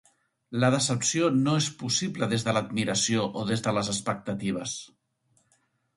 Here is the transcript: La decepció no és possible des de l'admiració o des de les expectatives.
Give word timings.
La 0.61 0.69
decepció 0.75 1.27
no 1.41 1.51
és 1.65 1.67
possible 1.83 2.29
des 2.31 2.45
de 2.47 2.55
l'admiració 2.59 3.27
o 3.43 3.47
des 3.53 3.65
de 3.69 3.75
les 3.79 3.93
expectatives. 3.97 4.79